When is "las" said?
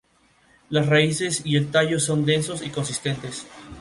0.71-0.87